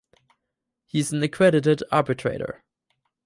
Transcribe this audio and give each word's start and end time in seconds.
He 0.87 0.97
is 0.97 1.13
an 1.13 1.21
accredited 1.21 1.83
arbitrator. 1.91 2.63